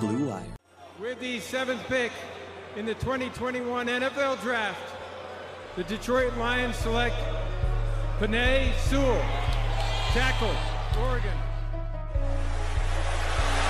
[0.00, 0.42] Blue Wire.
[1.00, 2.12] With the seventh pick
[2.76, 4.94] in the 2021 NFL Draft,
[5.76, 7.14] the Detroit Lions select
[8.18, 9.20] Penei Sewell,
[10.12, 10.54] tackle,
[11.00, 11.38] Oregon.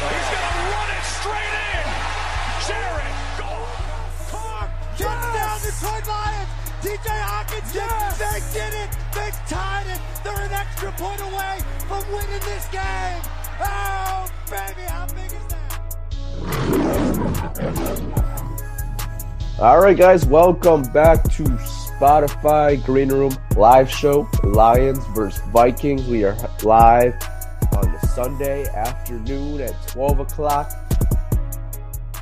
[0.03, 1.87] He's going to run it straight in.
[2.67, 3.51] Jared, go.
[4.31, 6.52] Carr, touchdown, Detroit Lions.
[6.83, 8.19] TJ Hockenson, yes.
[8.19, 8.91] they did it.
[9.15, 10.01] They tied it.
[10.25, 13.23] They're an extra point away from winning this game.
[13.61, 15.61] Oh, baby, how big is that?
[19.61, 24.29] All right, guys, welcome back to Spotify Green Room live show.
[24.43, 26.09] Lions versus Vikings.
[26.09, 27.15] We are live
[27.77, 30.73] on the Sunday afternoon at 12 o'clock.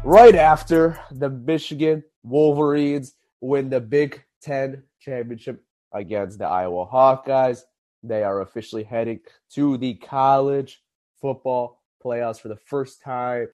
[0.05, 7.63] Right after the Michigan Wolverines win the Big Ten championship against the Iowa Hawkeyes.
[8.03, 9.21] They are officially heading
[9.55, 10.83] to the college
[11.21, 13.49] football playoffs for the first time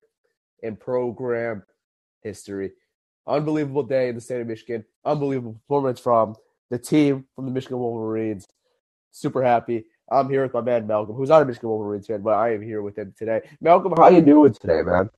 [0.62, 1.62] in program
[2.22, 2.72] history.
[3.26, 4.84] Unbelievable day in the state of Michigan.
[5.04, 6.36] Unbelievable performance from
[6.70, 8.46] the team from the Michigan Wolverines.
[9.10, 9.86] Super happy.
[10.10, 12.62] I'm here with my man Malcolm, who's not a Michigan Wolverines fan, but I am
[12.62, 13.40] here with him today.
[13.60, 15.10] Malcolm, how you doing today, man?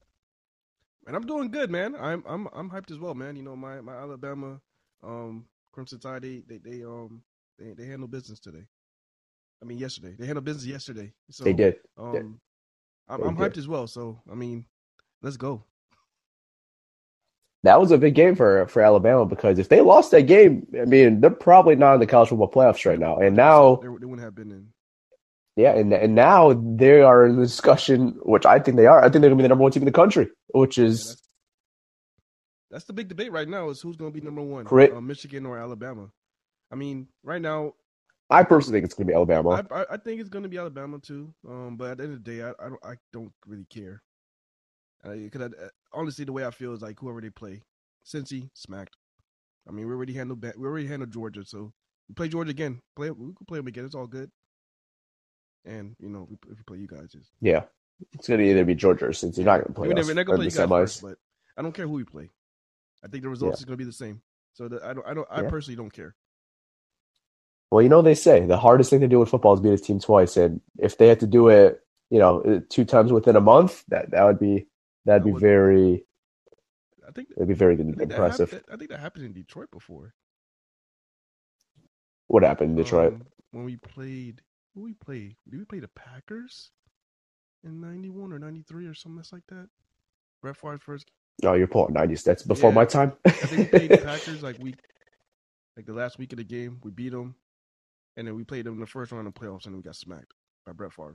[1.07, 1.95] And I'm doing good, man.
[1.99, 3.37] I'm I'm I'm hyped as well, man.
[3.37, 4.61] You know, my my Alabama
[5.03, 5.45] um
[5.79, 7.23] Crimson Tide, they, they, they um
[7.57, 8.65] they they handle business today.
[9.63, 11.13] I mean, yesterday they handled business yesterday.
[11.31, 11.77] So they did.
[11.97, 13.87] Um, they, I'm, I'm hyped as well.
[13.87, 14.65] So I mean,
[15.23, 15.63] let's go.
[17.63, 20.85] That was a big game for for Alabama because if they lost that game, I
[20.85, 23.19] mean, they're probably not in the college football playoffs right now.
[23.19, 24.67] And now they, they wouldn't have been in.
[25.55, 28.99] Yeah, and and now they are in the discussion, which I think they are.
[28.99, 31.23] I think they're gonna be the number one team in the country, which is
[32.71, 35.47] that's the big debate right now is who's going to be number one, uh, Michigan
[35.47, 36.11] or Alabama.
[36.71, 37.75] I mean, right now,
[38.31, 39.65] I personally think it's going to be Alabama.
[39.71, 41.33] I, I, I think it's going to be Alabama too.
[41.49, 44.03] Um, but at the end of the day, I, I don't I don't really care.
[45.03, 47.63] Because uh, honestly, the way I feel is like whoever they play,
[48.05, 48.97] Cincy smacked.
[49.67, 51.73] I mean, we already handled we already handled Georgia, so
[52.09, 52.81] we play Georgia again.
[52.97, 53.85] Play we can play them again.
[53.85, 54.31] It's all good.
[55.65, 57.63] And you know, if we play you guys, just yeah,
[58.13, 59.39] it's gonna either be Georgia or Cincy.
[59.39, 59.89] You're not gonna play.
[59.89, 61.17] We're us, never, gonna play you guys first, but
[61.57, 62.31] I don't care who we play.
[63.05, 63.63] I think the results yeah.
[63.63, 64.21] is going to be the same.
[64.55, 65.51] So the, I don't, I don't, I yeah.
[65.51, 66.15] personally don't care.
[67.71, 69.79] Well, you know they say the hardest thing to do in football is beat a
[69.79, 73.37] team twice, and if they had to do it, you know, uh, two times within
[73.37, 74.67] a month, that that would be
[75.05, 76.05] that'd be very.
[77.07, 78.63] I think it'd be very good, impressive.
[78.73, 80.15] I think that happened in Detroit before.
[82.27, 83.15] What happened in Detroit?
[83.15, 84.43] Um, when we played,
[84.75, 85.37] who we played?
[85.49, 86.71] Did we play the Packers
[87.65, 89.69] in '91 or '93 or something like that?
[90.41, 91.11] Brett Favre's first
[91.45, 92.23] Oh, you're pulling nineties.
[92.23, 92.75] That's before yeah.
[92.75, 93.13] my time.
[93.25, 94.77] I think we played the Packers like week,
[95.77, 96.81] like the last week of the game.
[96.83, 97.37] We beat them,
[98.17, 100.35] and then we played them in the first round of playoffs, and we got smacked
[100.67, 101.15] by Brett Favre.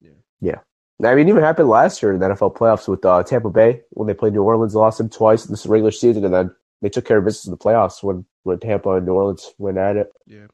[0.00, 0.10] Yeah.
[0.40, 0.58] Yeah.
[1.04, 3.82] I mean, it even happened last year in the NFL playoffs with uh, Tampa Bay
[3.90, 6.88] when they played New Orleans, lost them twice in this regular season, and then they
[6.88, 9.96] took care of business in the playoffs when when Tampa and New Orleans went at
[9.96, 10.10] it.
[10.26, 10.46] Yeah.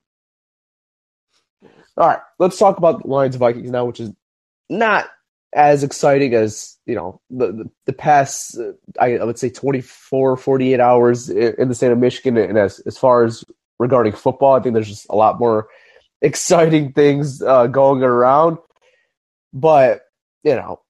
[1.97, 4.11] All right, let's talk about the Lions Vikings now, which is
[4.69, 5.09] not
[5.55, 8.59] as exciting as you know the the, past
[9.01, 12.37] I, I, would say 24 48 hours in the state of michigan.
[12.37, 13.45] And as as far as
[13.79, 15.69] regarding football i think there's just a lot more
[16.23, 18.59] exciting things uh, going around.
[19.53, 20.03] But
[20.43, 20.81] you know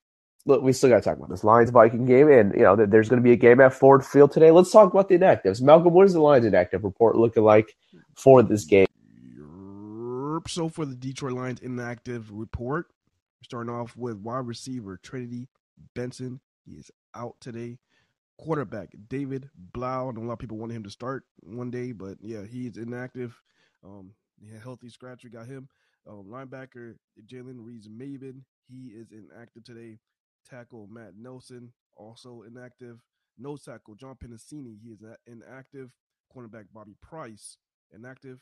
[0.47, 2.31] look, we still got to talk about this lions viking game.
[2.31, 4.51] And you know there's going to be a game at ford field today.
[4.51, 5.63] Let's talk about the inactives.
[5.63, 7.75] Malcolm what is the lions inactive report looking like
[8.15, 8.87] for this game?
[10.47, 12.89] So for the detroit lions inactive report
[13.45, 15.51] Starting off with wide receiver Trinity
[15.95, 16.41] Benson.
[16.65, 17.79] He is out today.
[18.39, 22.45] Quarterback David know a lot of people wanted him to start one day, but yeah,
[22.51, 23.39] he's inactive.
[23.85, 24.15] Um,
[24.63, 25.25] healthy scratch.
[25.25, 25.69] We got him.
[26.09, 26.95] Um, linebacker
[27.27, 28.41] Jalen Reeves-Maybin.
[28.67, 29.99] He is inactive today.
[30.49, 33.03] Tackle Matt Nelson also inactive.
[33.37, 34.79] No tackle John Penisini.
[34.83, 35.93] He is inactive.
[36.35, 37.59] Cornerback Bobby Price
[37.95, 38.41] inactive.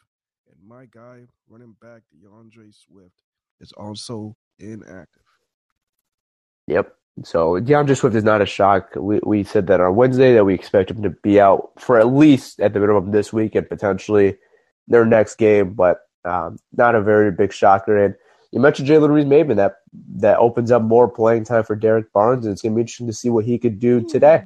[0.48, 3.24] And my guy, running back D'Andre Swift,
[3.60, 5.22] is also inactive.
[6.66, 6.94] Yep.
[7.24, 8.94] So D'Andre Swift is not a shock.
[8.96, 12.06] We we said that on Wednesday that we expect him to be out for at
[12.08, 14.38] least at the minimum this week and potentially
[14.88, 18.02] their next game, but um, not a very big shocker.
[18.02, 18.14] And
[18.50, 19.76] you mentioned Jalen Reeves-Maybin that
[20.16, 23.12] that opens up more playing time for Derrick Barnes, and it's gonna be interesting to
[23.12, 24.44] see what he could do today.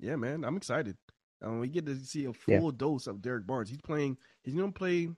[0.00, 0.96] Yeah, man, I'm excited.
[1.42, 2.70] Um, we get to see a full yeah.
[2.76, 3.68] dose of Derrick Barnes.
[3.68, 4.16] He's playing.
[4.42, 5.10] He's gonna play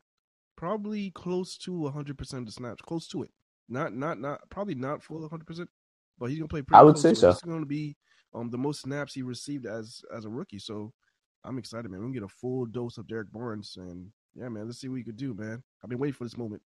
[0.57, 3.31] probably close to 100 percent of the snaps, close to it.
[3.69, 5.69] Not not not probably not full 100 percent,
[6.19, 6.63] but he's gonna play.
[6.73, 7.31] I would say so.
[7.31, 7.97] It's gonna be
[8.35, 10.59] um the most snaps he received as as a rookie.
[10.59, 10.93] So
[11.45, 12.01] I'm excited, man.
[12.01, 14.99] We're gonna get a full dose of Derrick Barnes, and yeah, man, let's see what
[14.99, 15.63] he could do, man.
[15.83, 16.63] I've been waiting for this moment.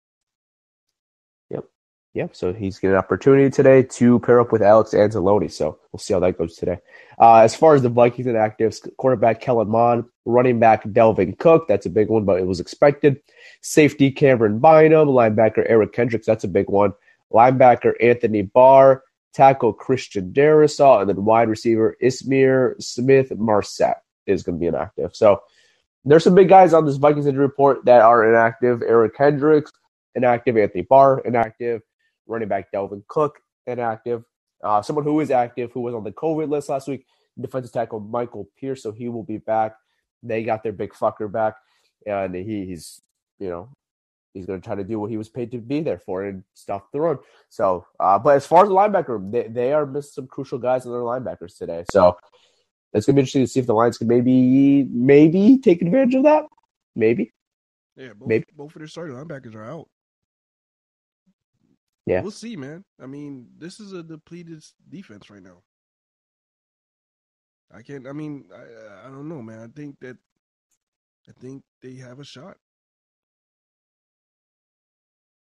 [1.51, 1.65] Yep.
[2.15, 2.35] Yep.
[2.35, 5.51] So he's getting an opportunity today to pair up with Alex Anzalone.
[5.53, 6.79] So we'll see how that goes today.
[7.21, 11.69] Uh, as far as the Vikings and actives, quarterback Kellen Mond, running back Dalvin Cook.
[11.69, 13.21] That's a big one, but it was expected.
[13.61, 16.27] Safety Camryn Bynum, linebacker Eric Kendricks.
[16.27, 16.93] That's a big one.
[17.33, 19.05] Linebacker Anthony Barr,
[19.35, 25.15] tackle Christian Darrisaw, and then wide receiver Ihmir Smith-Marsette is going to be inactive.
[25.15, 25.43] So
[26.05, 28.83] there's some big guys on this Vikings injury report that are inactive.
[28.83, 29.71] Eric Kendricks,
[30.15, 30.57] inactive.
[30.57, 31.83] Anthony Barr, inactive.
[32.29, 34.23] Running back Dalvin Cook, inactive.
[34.63, 37.07] Uh, someone who is active, who was on the COVID list last week,
[37.41, 39.75] defensive tackle Michael Pierce, so he will be back.
[40.23, 41.55] They got their big fucker back,
[42.07, 43.01] and he, he's,
[43.39, 43.69] you know,
[44.35, 46.43] he's going to try to do what he was paid to be there for and
[46.55, 47.19] stuff the run.
[47.49, 50.85] So, uh, but as far as the linebacker, they, they are missing some crucial guys
[50.85, 51.85] in their linebackers today.
[51.91, 52.17] So
[52.93, 56.15] it's going to be interesting to see if the Lions can maybe, maybe take advantage
[56.15, 56.45] of that.
[56.97, 57.33] Maybe.
[57.97, 58.45] Yeah, both, maybe.
[58.57, 59.89] both of their starting linebackers are out.
[62.09, 62.23] Yeah.
[62.23, 62.85] We'll see, man.
[63.03, 65.63] I mean, this is a depleted defense right now.
[67.71, 68.07] I can't.
[68.07, 69.61] I mean, I I don't know, man.
[69.61, 70.17] I think that
[71.29, 72.57] I think they have a shot.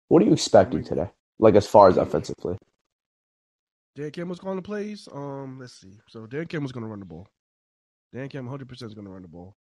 [0.09, 1.09] What are you expecting today?
[1.38, 2.59] Like as far as offensively?
[3.97, 5.09] Dan Campbell's calling the plays.
[5.12, 5.99] Um, let's see.
[6.09, 7.26] So Dan Campbell's going to run the ball.
[8.12, 9.56] Dan Campbell 100 percent is going to run the ball.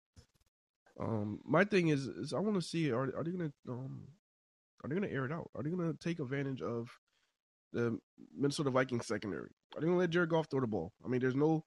[0.99, 4.07] Um, my thing is, is I want to see are are they going to um
[4.85, 5.49] are they going to air it out?
[5.55, 6.87] Are they going to take advantage of
[7.73, 7.97] the
[8.37, 9.49] Minnesota Vikings secondary?
[9.75, 10.93] Are they going to let Jared Goff throw the ball?
[11.03, 11.63] I mean, there's no,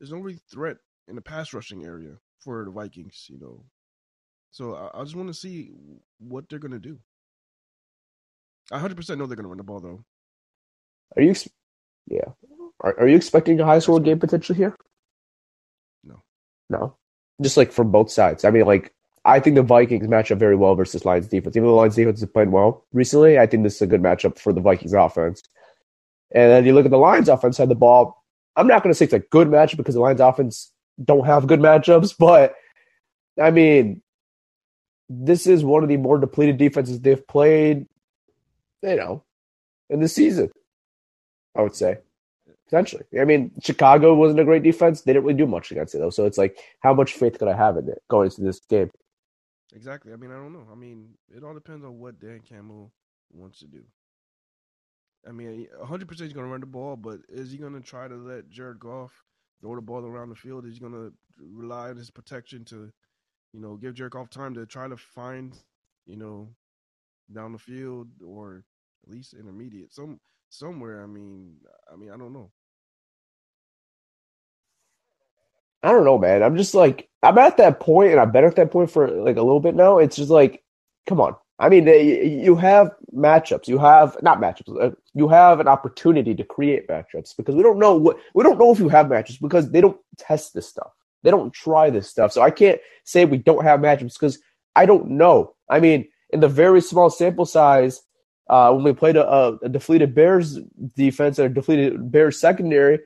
[0.00, 3.64] there's no really threat in the pass rushing area for the Vikings, you know.
[4.52, 5.70] So I, I just want to see
[6.18, 6.98] what they're going to do.
[8.70, 10.04] I 100% know they're going to run the ball, though.
[11.16, 11.34] Are you,
[12.06, 12.30] yeah.
[12.80, 14.74] Are, are you expecting a high score game potential here?
[16.02, 16.22] No.
[16.70, 16.96] No.
[17.42, 18.46] Just like from both sides.
[18.46, 21.56] I mean, like I think the Vikings match up very well versus Lions defense.
[21.56, 24.02] Even though the Lions defense has played well recently, I think this is a good
[24.02, 25.42] matchup for the Vikings offense.
[26.34, 28.24] And then you look at the Lions offense side the ball.
[28.56, 30.72] I'm not going to say it's a good matchup because the Lions offense
[31.04, 32.54] don't have good matchups, but
[33.40, 34.02] I mean,
[35.08, 37.86] this is one of the more depleted defenses they've played,
[38.82, 39.24] you know,
[39.88, 40.50] in the season.
[41.56, 41.98] I would say
[42.72, 43.04] potentially.
[43.20, 46.10] I mean, Chicago wasn't a great defense; they didn't really do much against it though.
[46.10, 48.90] So it's like, how much faith could I have in it going into this game?
[49.72, 50.12] Exactly.
[50.12, 50.66] I mean, I don't know.
[50.70, 52.92] I mean, it all depends on what Dan Campbell
[53.32, 53.84] wants to do.
[55.26, 58.08] I mean, 100% he's going to run the ball, but is he going to try
[58.08, 59.24] to let Jared Goff
[59.60, 60.66] throw the ball around the field?
[60.66, 62.90] Is he going to rely on his protection to,
[63.52, 65.56] you know, give Jared Goff time to try to find,
[66.06, 66.48] you know,
[67.32, 68.64] down the field or
[69.06, 71.02] at least intermediate some somewhere?
[71.02, 71.56] I mean,
[71.92, 72.50] I mean, I don't know.
[75.82, 76.42] I don't know, man.
[76.42, 79.36] I'm just like I'm at that point, and I've been at that point for like
[79.36, 79.98] a little bit now.
[79.98, 80.62] It's just like,
[81.06, 81.36] come on.
[81.58, 83.68] I mean, you have matchups.
[83.68, 84.82] You have not matchups.
[84.82, 88.58] Uh, you have an opportunity to create matchups because we don't know what we don't
[88.58, 90.90] know if you have matchups because they don't test this stuff.
[91.22, 92.32] They don't try this stuff.
[92.32, 94.40] So I can't say we don't have matchups because
[94.74, 95.54] I don't know.
[95.68, 98.02] I mean, in the very small sample size,
[98.48, 100.58] uh, when we played a, a defeated Bears
[100.96, 103.00] defense or defeated Bears secondary,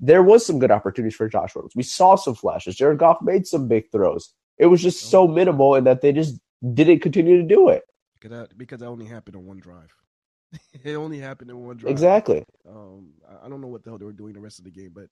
[0.00, 1.76] there was some good opportunities for Josh Reynolds.
[1.76, 2.74] We saw some flashes.
[2.74, 4.32] Jared Goff made some big throws.
[4.58, 6.38] It was just so minimal in that they just
[6.74, 7.82] didn't continue to do it.
[8.14, 9.94] Because that, because that only happened on one drive.
[10.84, 11.92] it only happened in one drive.
[11.92, 12.44] Exactly.
[12.68, 14.92] Um, I don't know what the hell they were doing the rest of the game,
[14.94, 15.06] but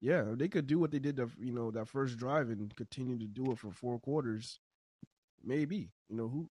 [0.00, 3.18] yeah, they could do what they did, the, you know, that first drive and continue
[3.18, 4.58] to do it for four quarters.
[5.44, 6.48] Maybe, you know, who,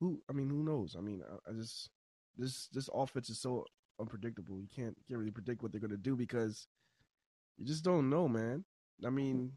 [0.00, 0.94] who, I mean, who knows?
[0.96, 1.88] I mean, I, I just,
[2.36, 3.64] this, this offense is so
[3.98, 4.60] unpredictable.
[4.60, 6.66] You can't, can't really predict what they're going to do because
[7.58, 8.64] you just don't know, man.
[9.04, 9.52] I mean,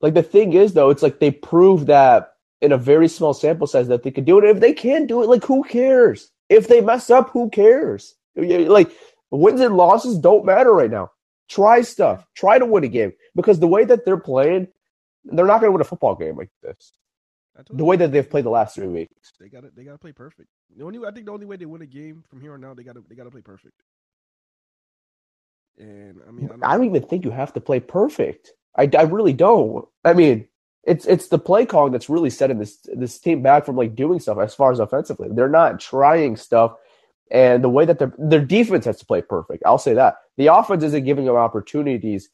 [0.00, 3.66] like the thing is though, it's like they prove that in a very small sample
[3.66, 4.44] size that they could do it.
[4.44, 6.30] If they can't do it, like who cares?
[6.48, 8.14] If they mess up, who cares?
[8.36, 8.90] Like
[9.30, 11.10] wins and losses don't matter right now.
[11.48, 12.24] Try stuff.
[12.34, 14.68] Try to win a game because the way that they're playing,
[15.24, 16.92] they're not going to win a football game like this.
[17.70, 19.98] The way that they've played the last three weeks, they got to they got to
[19.98, 20.48] play perfect.
[20.74, 22.76] The only I think the only way they win a game from here on out,
[22.76, 23.74] they got to they got to play perfect.
[25.78, 28.52] And I mean, I don't, even think you have to play perfect.
[28.76, 29.86] I, I really don't.
[30.04, 30.46] I mean,
[30.84, 34.20] it's it's the play calling that's really setting this this team back from like doing
[34.20, 35.28] stuff as far as offensively.
[35.30, 36.74] They're not trying stuff,
[37.30, 39.62] and the way that their their defense has to play perfect.
[39.64, 42.28] I'll say that the offense isn't giving them opportunities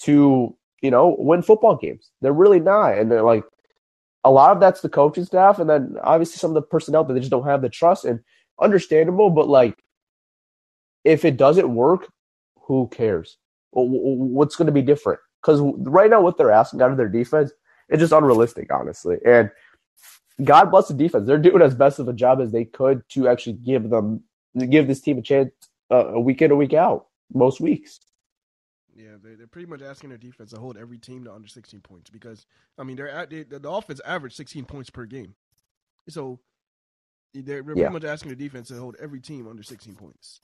[0.00, 2.10] to you know win football games.
[2.20, 3.44] They're really not, and they're like
[4.24, 7.14] a lot of that's the coaching staff, and then obviously some of the personnel that
[7.14, 8.04] they just don't have the trust.
[8.04, 8.20] And
[8.60, 9.76] understandable, but like
[11.04, 12.08] if it doesn't work,
[12.80, 13.38] who cares?
[13.72, 15.20] What's going to be different?
[15.40, 17.52] Because right now, what they're asking out of their defense
[17.92, 19.18] it's just unrealistic, honestly.
[19.24, 19.50] And
[20.42, 23.28] God bless the defense; they're doing as best of a job as they could to
[23.28, 24.22] actually give them
[24.70, 25.50] give this team a chance
[25.90, 28.00] uh, a week in a week out most weeks.
[28.94, 31.80] Yeah, they're, they're pretty much asking their defense to hold every team to under 16
[31.80, 32.46] points because
[32.78, 35.34] I mean they're at they, the offense average 16 points per game,
[36.08, 36.40] so
[37.34, 37.62] they're, they're yeah.
[37.62, 40.40] pretty much asking the defense to hold every team under 16 points.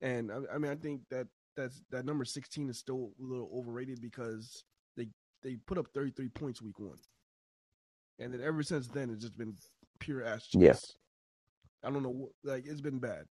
[0.00, 3.50] And I, I mean I think that that's that number 16 is still a little
[3.54, 4.64] overrated because
[4.96, 5.08] they
[5.42, 6.98] they put up 33 points week one,
[8.18, 9.54] and then ever since then it's just been
[9.98, 10.92] pure ass Yes.
[11.82, 11.88] Yeah.
[11.88, 13.24] I don't know, like it's been bad.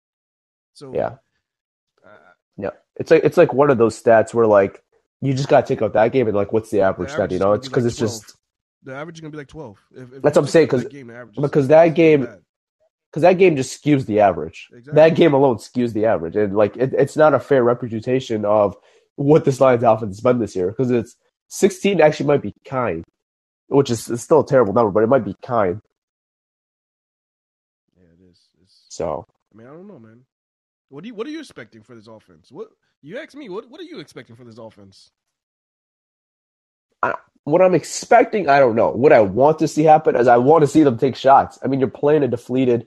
[0.74, 1.16] So yeah,
[2.04, 4.82] uh, yeah, it's like it's like one of those stats where like
[5.20, 7.30] you just got to take out that game and like what's the average, the average
[7.30, 7.32] stat?
[7.32, 8.12] You know, it's because like it's 12.
[8.12, 8.36] just
[8.82, 9.78] the average is gonna be like 12.
[9.92, 10.84] If, if that's what I'm saying because
[11.36, 12.28] because that game.
[13.10, 14.68] Because that game just skews the average.
[14.72, 14.94] Exactly.
[14.94, 18.76] That game alone skews the average, and like it, it's not a fair representation of
[19.16, 20.68] what this Lions offense has been this year.
[20.68, 21.16] Because it's
[21.48, 23.04] 16 actually might be kind,
[23.66, 25.80] which is, still a terrible number, but it might be kind.
[27.96, 28.38] Yeah, it is.
[28.62, 30.20] It's, so I mean, I don't know, man.
[30.88, 32.52] What do you What are you expecting for this offense?
[32.52, 32.68] What
[33.02, 33.48] you ask me?
[33.48, 35.10] What What are you expecting for this offense?
[37.02, 37.14] I,
[37.44, 38.90] what I'm expecting, I don't know.
[38.90, 41.58] What I want to see happen is I want to see them take shots.
[41.64, 42.86] I mean, you're playing a deflated.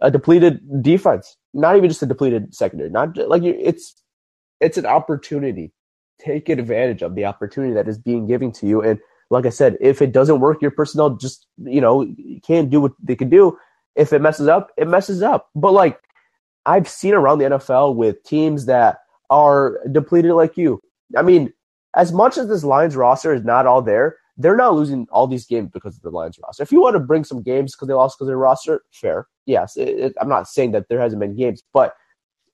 [0.00, 2.90] a depleted defense, not even just a depleted secondary.
[2.90, 4.02] Not like you, it's
[4.60, 5.72] it's an opportunity.
[6.20, 8.82] Take advantage of the opportunity that is being given to you.
[8.82, 8.98] And
[9.30, 12.06] like I said, if it doesn't work, your personnel just you know
[12.46, 13.56] can't do what they can do.
[13.96, 15.50] If it messes up, it messes up.
[15.54, 15.98] But like
[16.66, 18.98] I've seen around the NFL with teams that
[19.30, 20.80] are depleted like you.
[21.16, 21.52] I mean,
[21.94, 25.46] as much as this Lions roster is not all there, they're not losing all these
[25.46, 26.62] games because of the Lions roster.
[26.62, 29.26] If you want to bring some games because they lost because of their roster, fair.
[29.48, 31.94] Yes, it, it, I'm not saying that there hasn't been games, but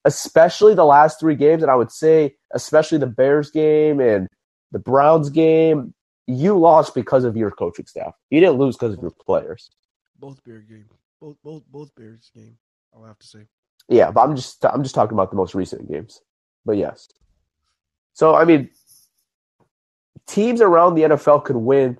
[0.05, 4.29] especially the last three games, and I would say especially the Bears game and
[4.71, 5.93] the Browns game,
[6.29, 8.15] you lost because of your coaching staff.
[8.31, 9.71] You didn't lose because of your players.
[10.21, 10.87] Both Bear game,
[11.21, 12.57] both both both Bears game.
[12.95, 13.41] I'll have to say.
[13.89, 16.21] Yeah, but I'm just I'm just talking about the most recent games.
[16.65, 17.09] But yes.
[18.13, 18.71] So I mean,
[20.29, 21.99] teams around the NFL could win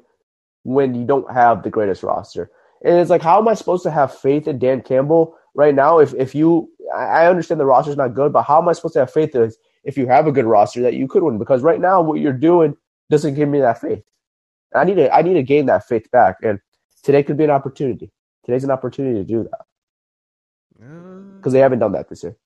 [0.63, 2.53] when you don't have the greatest roster.
[2.83, 5.99] And it's like, how am I supposed to have faith in Dan Campbell right now?
[5.99, 9.01] If if you, I understand the roster's not good, but how am I supposed to
[9.01, 9.55] have faith that
[9.85, 11.39] if you have a good roster that you could win?
[11.39, 12.77] Because right now, what you're doing
[13.11, 14.03] doesn't give me that faith.
[14.75, 16.37] I need to I need to gain that faith back.
[16.43, 16.61] And
[17.05, 18.11] Today could be an opportunity.
[18.45, 19.61] Today's an opportunity to do that
[21.41, 22.37] because they haven't done that this year.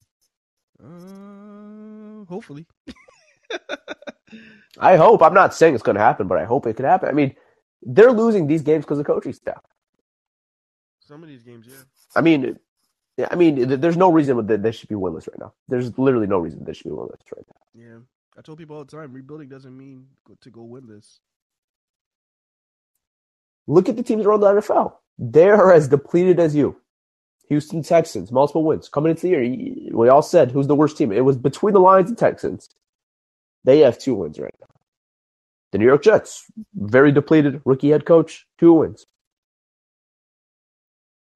[0.82, 2.66] Uh, hopefully.
[4.80, 5.22] I hope.
[5.22, 7.08] I'm not saying it's going to happen, but I hope it could happen.
[7.08, 7.36] I mean,
[7.82, 9.62] they're losing these games because of coaching staff.
[11.08, 11.76] Some of these games, yeah.
[12.14, 12.58] I mean,
[13.16, 15.54] yeah, I mean, there's no reason that they should be winless right now.
[15.66, 17.82] There's literally no reason they should be winless right now.
[17.82, 17.98] Yeah,
[18.36, 20.06] I told people all the time, rebuilding doesn't mean
[20.42, 21.20] to go winless.
[23.66, 24.96] Look at the teams around the NFL.
[25.18, 26.76] They are as depleted as you.
[27.48, 29.90] Houston Texans, multiple wins coming into the year.
[29.94, 31.10] We all said who's the worst team.
[31.10, 32.68] It was between the Lions and Texans.
[33.64, 34.66] They have two wins right now.
[35.72, 39.06] The New York Jets, very depleted, rookie head coach, two wins.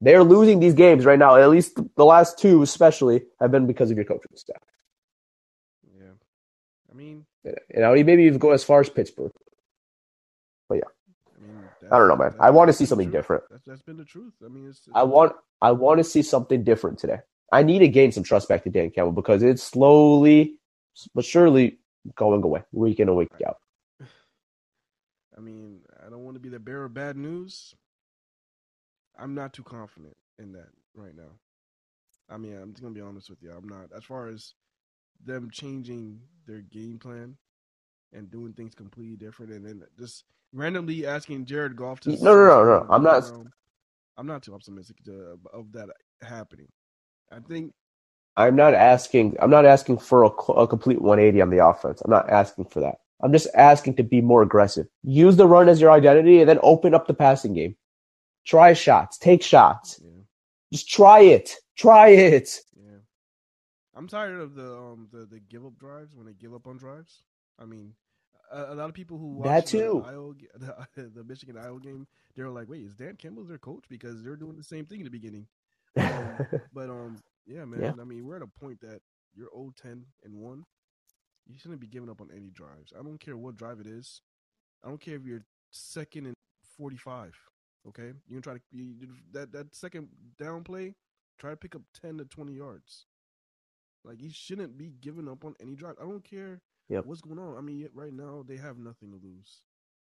[0.02, 1.36] They're losing these games right now.
[1.36, 4.60] At least the last two, especially, have been because of your coaching staff.
[5.96, 6.10] Yeah,
[6.90, 7.24] I mean,
[7.70, 9.30] and I would maybe even go as far as Pittsburgh.
[10.68, 10.90] But yeah,
[11.38, 12.34] I, mean, I don't know, man.
[12.40, 13.44] I want to see something different.
[13.48, 14.32] That's, that's been the truth.
[14.44, 17.18] I mean, it's, it's I want I want to see something different today.
[17.52, 20.56] I need to gain some trust back to Dan Campbell because it's slowly
[21.14, 21.78] but surely
[22.16, 23.58] going away, week in and week out.
[25.36, 27.76] I mean, I don't want to be the bearer of bad news.
[29.22, 31.30] I'm not too confident in that right now.
[32.28, 33.52] I mean, I'm just gonna be honest with you.
[33.52, 34.54] I'm not as far as
[35.24, 37.36] them changing their game plan
[38.12, 42.10] and doing things completely different, and then just randomly asking Jared Goff to.
[42.10, 42.86] No, no, no, no.
[42.90, 43.22] I'm not.
[43.22, 43.48] Around.
[44.16, 45.88] I'm not too optimistic to, of that
[46.22, 46.68] happening.
[47.30, 47.72] I think
[48.36, 49.36] I'm not asking.
[49.40, 52.00] I'm not asking for a, a, complete 180 on the offense.
[52.02, 52.96] I'm not asking for that.
[53.22, 54.88] I'm just asking to be more aggressive.
[55.04, 57.76] Use the run as your identity, and then open up the passing game.
[58.44, 59.18] Try shots.
[59.18, 60.00] Take shots.
[60.02, 60.22] Yeah.
[60.72, 61.56] Just try it.
[61.76, 62.60] Try it.
[62.76, 62.98] Yeah.
[63.94, 66.76] I'm tired of the um the, the give up drives when they give up on
[66.76, 67.22] drives.
[67.58, 67.94] I mean,
[68.52, 70.02] a, a lot of people who watch that too.
[70.04, 70.34] The, Iowa,
[70.96, 74.36] the, the Michigan Iowa game, they're like, "Wait, is Dan Campbell their coach?" Because they're
[74.36, 75.46] doing the same thing in the beginning.
[75.96, 77.80] Um, but um, yeah, man.
[77.80, 77.92] Yeah.
[78.00, 79.00] I mean, we're at a point that
[79.34, 80.64] you're 0-10 and one.
[81.46, 82.92] You shouldn't be giving up on any drives.
[82.98, 84.20] I don't care what drive it is.
[84.84, 86.34] I don't care if you're second and
[86.76, 87.34] 45.
[87.88, 88.94] Okay, you can try to you,
[89.32, 90.94] that that second down play.
[91.38, 93.06] Try to pick up 10 to 20 yards.
[94.04, 95.96] Like you shouldn't be giving up on any drive.
[96.00, 97.04] I don't care yep.
[97.06, 97.56] what's going on.
[97.56, 99.62] I mean, right now they have nothing to lose.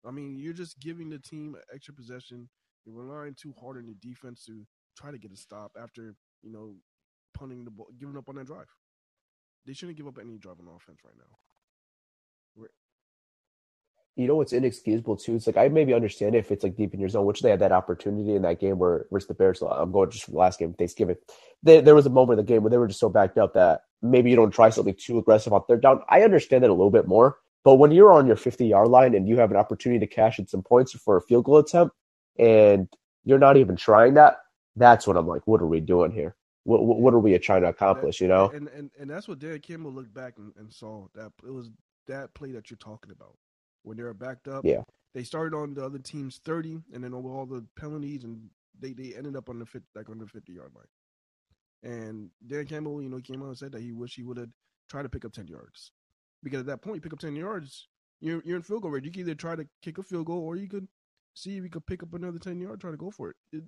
[0.05, 2.49] I mean, you're just giving the team extra possession.
[2.85, 4.65] You're relying too hard on the defense to
[4.97, 6.75] try to get a stop after you know
[7.37, 8.67] punting the ball, giving up on that drive.
[9.65, 11.37] They shouldn't give up any drive on offense right now.
[14.15, 15.35] You know what's inexcusable too?
[15.35, 17.59] It's like I maybe understand if it's like deep in your zone, which they had
[17.59, 19.61] that opportunity in that game where versus the Bears.
[19.61, 21.15] I'm going just last game, Thanksgiving.
[21.63, 23.53] They, there was a moment in the game where they were just so backed up
[23.53, 26.01] that maybe you don't try something too aggressive on third down.
[26.09, 29.15] I understand that a little bit more, but when you're on your 50 yard line
[29.15, 31.95] and you have an opportunity to cash in some points for a field goal attempt,
[32.37, 32.89] and
[33.23, 34.37] you're not even trying that,
[34.75, 36.35] that's when I'm like, what are we doing here?
[36.63, 38.21] What what are we trying to accomplish?
[38.21, 41.31] You know, and and, and that's what Derek Campbell looked back and, and saw that
[41.43, 41.71] it was
[42.07, 43.35] that play that you're talking about
[43.83, 44.65] when they were backed up.
[44.65, 48.49] Yeah, they started on the other team's 30, and then over all the penalties, and
[48.79, 50.85] they they ended up on the 50, like on the 50 yard line.
[51.83, 54.49] And Dan Campbell, you know, came out and said that he wished he would have
[54.87, 55.91] tried to pick up 10 yards
[56.43, 57.87] because at that point, you pick up 10 yards,
[58.19, 59.05] you're you're in field goal range.
[59.05, 60.87] You can either try to kick a field goal or you could
[61.33, 63.35] see if you could pick up another 10 yard, try to go for it.
[63.51, 63.63] it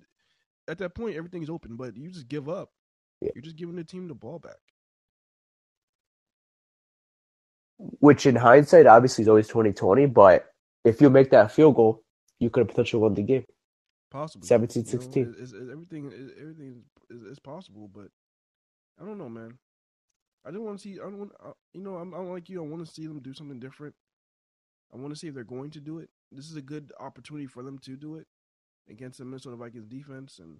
[0.66, 2.70] at that point, everything is open, but you just give up
[3.24, 3.30] yeah.
[3.34, 4.58] You're just giving the team the ball back.
[7.78, 10.46] Which in hindsight obviously is always twenty twenty, but
[10.84, 12.02] if you make that field goal,
[12.38, 13.44] you could have potentially won the game.
[14.10, 14.46] Possible.
[14.46, 15.12] 17 16.
[15.12, 18.08] You know, it's, it's, everything everything is, is, possible, but
[19.00, 19.58] I don't know, man.
[20.46, 21.00] I just want to see.
[21.00, 21.32] I don't want.
[21.44, 22.62] Uh, you know, I'm, I'm like you.
[22.62, 23.94] I want to see them do something different.
[24.92, 26.10] I want to see if they're going to do it.
[26.30, 28.26] This is a good opportunity for them to do it
[28.88, 30.58] against the Minnesota Vikings defense, and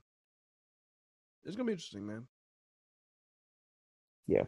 [1.44, 2.26] it's gonna be interesting, man.
[4.26, 4.44] Yeah.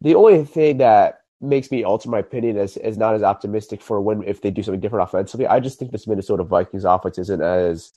[0.00, 4.00] The only thing that makes me alter my opinion as, as not as optimistic for
[4.00, 5.46] when if they do something different offensively.
[5.46, 7.92] I just think this Minnesota Vikings offense isn't as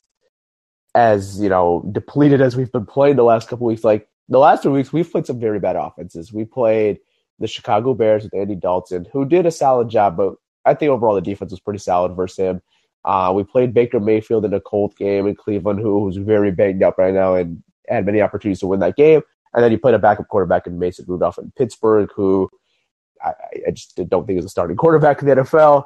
[0.94, 3.84] as you know depleted as we've been playing the last couple weeks.
[3.84, 6.32] Like the last two weeks, we've played some very bad offenses.
[6.32, 6.98] We played
[7.38, 11.14] the Chicago Bears with Andy Dalton, who did a solid job, but I think overall
[11.14, 12.62] the defense was pretty solid versus him.
[13.04, 16.82] Uh, we played Baker Mayfield in a cold game in Cleveland, who was very banged
[16.82, 19.20] up right now and had many opportunities to win that game.
[19.52, 22.50] And then you played a backup quarterback in Mason Rudolph in Pittsburgh, who
[23.24, 23.32] I,
[23.66, 25.84] I just don't think is a starting quarterback in the NFL.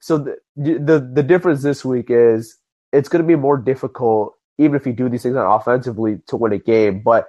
[0.00, 2.56] So the, the the difference this week is
[2.92, 6.36] it's going to be more difficult, even if you do these things on offensively, to
[6.36, 7.02] win a game.
[7.02, 7.26] But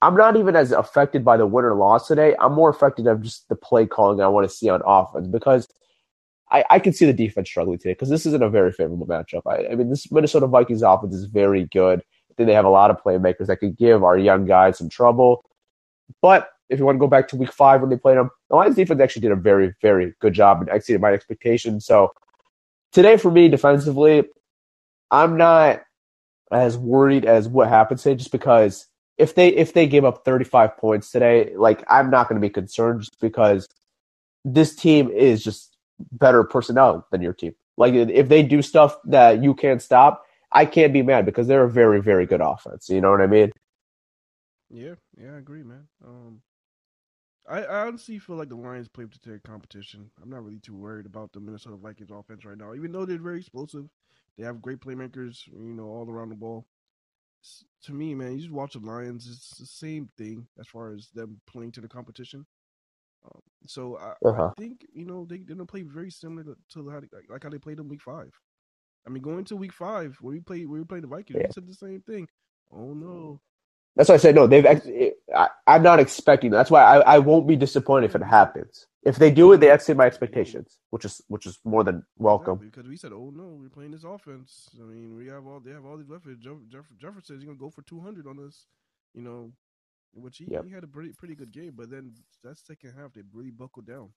[0.00, 2.34] I'm not even as affected by the win or loss today.
[2.38, 5.68] I'm more affected of just the play calling I want to see on offense because
[6.50, 9.42] I, I can see the defense struggling today because this isn't a very favorable matchup.
[9.46, 12.00] I, I mean, this Minnesota Vikings offense is very good.
[12.00, 14.88] I think they have a lot of playmakers that could give our young guys some
[14.88, 15.44] trouble.
[16.20, 18.56] But if you want to go back to week five when they played them, the
[18.56, 21.84] Lions defense actually did a very, very good job and exceeded my expectations.
[21.84, 22.12] So
[22.92, 24.24] today for me defensively,
[25.10, 25.82] I'm not
[26.50, 28.86] as worried as what happened today just because
[29.18, 32.50] if they if they give up 35 points today, like I'm not going to be
[32.50, 33.68] concerned just because
[34.44, 35.76] this team is just
[36.12, 37.54] better personnel than your team.
[37.76, 41.64] Like if they do stuff that you can't stop, I can't be mad because they're
[41.64, 42.88] a very very good offense.
[42.88, 43.52] You know what I mean?
[44.70, 45.86] Yeah, yeah, I agree, man.
[46.04, 46.40] Um,
[47.48, 50.10] I, I honestly feel like the Lions play up to their competition.
[50.22, 53.18] I'm not really too worried about the Minnesota Vikings offense right now, even though they're
[53.18, 53.86] very explosive.
[54.38, 56.66] They have great playmakers, you know, all around the ball.
[57.84, 59.28] To me, man, you just watch the Lions.
[59.30, 62.46] It's the same thing as far as them playing to the competition.
[63.26, 64.50] Um, so I, uh-huh.
[64.56, 67.42] I, think you know they they're gonna play very similar to, to how they, like
[67.42, 68.32] how they played in Week Five.
[69.06, 71.46] I mean, going to Week Five when we played when we played the Vikings, yeah.
[71.46, 72.26] we said the same thing.
[72.72, 73.40] Oh no,
[73.96, 74.46] that's why I said no.
[74.46, 74.66] They've.
[74.66, 76.50] I, am not expecting.
[76.50, 76.58] That.
[76.58, 78.86] That's why I, I won't be disappointed if it happens.
[79.04, 82.54] If they do it, they exceed my expectations, which is which is more than welcome.
[82.54, 85.60] Exactly, because we said, "Oh no, we're playing this offense." I mean, we have all
[85.60, 86.42] they have all these weapons.
[86.42, 88.66] Jeff, Jeff, Jefferson he's gonna go for 200 on us,
[89.14, 89.52] you know,
[90.12, 90.64] which he, yep.
[90.64, 91.74] he had a pretty pretty good game.
[91.76, 94.10] But then that second half, they really buckled down.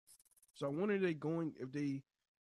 [0.55, 2.01] So I wonder they going if they,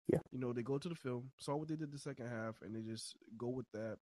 [0.07, 2.61] yeah, you know, they go to the film, saw what they did the second half,
[2.61, 3.97] and they just go with that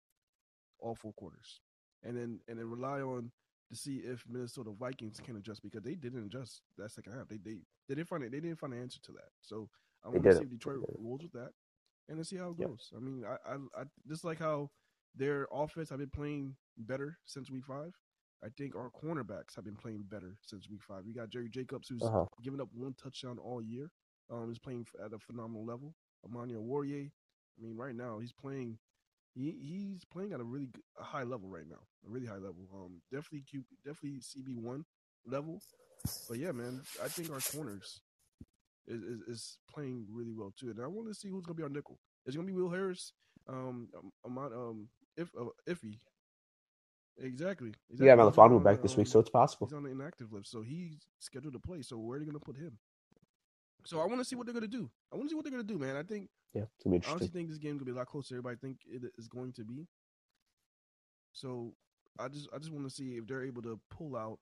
[0.79, 1.61] all four quarters
[2.03, 3.31] and then and then rely on
[3.69, 7.27] to see if Minnesota Vikings can adjust because they didn't adjust that second half.
[7.27, 8.31] They they they didn't find it.
[8.31, 9.29] They didn't find an answer to that.
[9.41, 9.69] So
[10.03, 11.51] I want to see if Detroit rolls with that,
[12.09, 12.69] and then see how it yep.
[12.69, 12.91] goes.
[12.95, 14.69] I mean, I, I I just like how
[15.15, 17.93] their offense have been playing better since week five.
[18.43, 21.03] I think our cornerbacks have been playing better since week five.
[21.05, 22.25] We got Jerry Jacobs, who's uh-huh.
[22.43, 23.89] given up one touchdown all year.
[24.31, 25.93] Um, is playing at a phenomenal level.
[26.23, 28.77] Amani Oruwariye, I mean, right now he's playing
[29.33, 30.67] he he's playing at a really
[30.99, 32.67] a high level right now, a really high level.
[32.73, 34.85] Um, definitely Q, definitely CB one
[35.25, 35.61] level.
[36.27, 38.01] But yeah, man, I think our corners
[38.87, 40.69] is, is, is playing really well too.
[40.69, 41.99] And I want to see who's gonna be our nickel.
[42.25, 43.13] Is it gonna be Will Harris?
[43.47, 43.89] Um,
[44.25, 45.97] um, um, if uh, Iffy.
[47.19, 47.73] Exactly.
[47.89, 48.07] exactly.
[48.07, 49.67] Yeah, Melifonwu back this week, so it's possible.
[49.67, 51.81] He's on the inactive list, so he's scheduled to play.
[51.81, 52.77] So where are they gonna put him?
[53.85, 54.89] So I want to see what they're gonna do.
[55.11, 55.95] I want to see what they're gonna do, man.
[55.95, 56.29] I think.
[56.53, 57.11] Yeah, it's gonna be interesting.
[57.11, 58.35] I honestly think this game's gonna be a lot closer.
[58.35, 59.87] Everybody think it is going to be.
[61.33, 61.73] So
[62.19, 64.39] I just I just want to see if they're able to pull out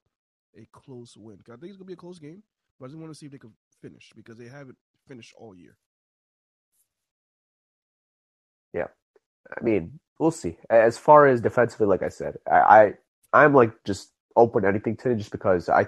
[0.57, 1.37] a close win.
[1.45, 2.43] Cause I think it's gonna be a close game,
[2.79, 5.55] but I just want to see if they can finish because they haven't finished all
[5.55, 5.77] year.
[8.73, 8.87] Yeah,
[9.57, 10.57] I mean we'll see.
[10.69, 12.93] As far as defensively, like I said, I, I
[13.33, 15.87] I'm like just open anything to just because I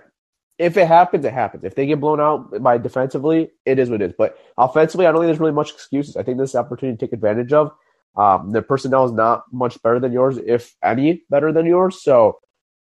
[0.62, 1.64] if it happens, it happens.
[1.64, 4.16] If they get blown out by defensively, it is what it is.
[4.18, 6.16] But offensively, I don't think there's really much excuses.
[6.16, 7.72] I think this is an opportunity to take advantage of.
[8.16, 12.04] Um, their personnel is not much better than yours, if any better than yours.
[12.04, 12.40] So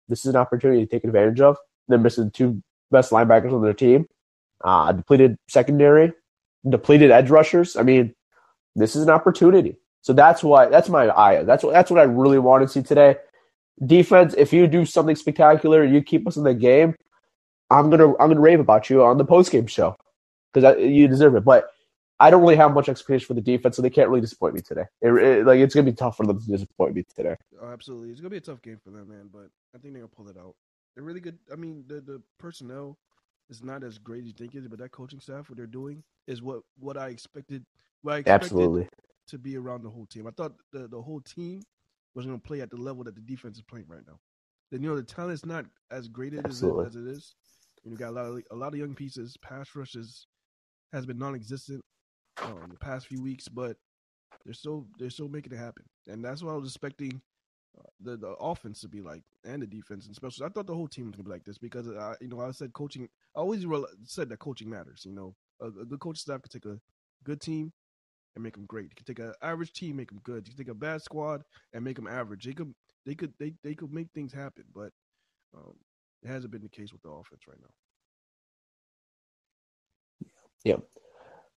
[0.07, 1.57] this is an opportunity to take advantage of.
[1.87, 4.07] They're missing two best linebackers on their team,
[4.63, 6.13] uh, depleted secondary,
[6.67, 7.75] depleted edge rushers.
[7.75, 8.15] I mean,
[8.75, 9.77] this is an opportunity.
[10.01, 11.43] So that's why that's my eye.
[11.43, 13.17] That's what that's what I really want to see today.
[13.85, 16.95] Defense, if you do something spectacular, you keep us in the game.
[17.69, 19.97] I'm gonna I'm gonna rave about you on the post game show
[20.53, 21.43] because you deserve it.
[21.43, 21.69] But
[22.19, 24.61] I don't really have much expectation for the defense, so they can't really disappoint me
[24.61, 24.85] today.
[25.01, 27.35] It, it, like it's gonna be tough for them to disappoint me today.
[27.61, 29.29] Oh, absolutely, it's gonna be a tough game for them, man.
[29.31, 30.55] But I think they're gonna pull it out.
[30.95, 31.37] They're really good.
[31.51, 32.97] I mean, the the personnel
[33.49, 35.67] is not as great as you think it is, but that coaching staff, what they're
[35.67, 37.65] doing, is what what I expected.
[38.01, 38.87] What I expected Absolutely.
[39.27, 40.25] to be around the whole team.
[40.25, 41.61] I thought the the whole team
[42.15, 44.19] was gonna play at the level that the defense is playing right now.
[44.71, 47.35] Then you know the talent's not as great as it, as it is,
[47.83, 49.37] you got a lot of a lot of young pieces.
[49.37, 50.27] Pass rushes
[50.93, 51.83] has been non-existent
[52.41, 53.77] um, the past few weeks, but
[54.45, 57.21] they're still they're still making it happen, and that's what I was expecting
[57.77, 60.75] uh, the the offense to be like, and the defense, and especially I thought the
[60.75, 63.07] whole team was gonna be like this because I, you know I said coaching.
[63.35, 63.65] I always
[64.05, 65.03] said that coaching matters.
[65.05, 66.79] You know, a, a good coaching staff could take a
[67.23, 67.71] good team
[68.35, 68.85] and make them great.
[68.85, 70.47] You can take an average team, make them good.
[70.47, 72.45] You can take a bad squad and make them average.
[72.45, 72.73] They could
[73.05, 74.91] they could they, they could make things happen, but
[75.55, 75.73] um,
[76.23, 77.69] it hasn't been the case with the offense right now.
[80.63, 80.77] Yeah.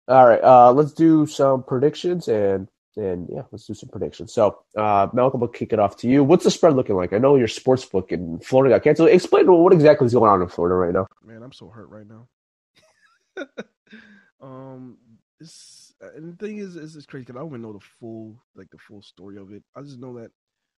[0.09, 0.43] All right.
[0.43, 4.33] Uh, let's do some predictions and and yeah, let's do some predictions.
[4.33, 6.25] So, uh, Malcolm, will kick it off to you.
[6.25, 7.13] What's the spread looking like?
[7.13, 9.11] I know your sports book in Florida got canceled.
[9.11, 11.07] Explain what exactly is going on in Florida right now.
[11.23, 12.27] Man, I'm so hurt right now.
[14.41, 14.99] um,
[15.39, 18.37] this and the thing is, is it's crazy because I don't even know the full
[18.57, 19.63] like the full story of it.
[19.77, 20.31] I just know that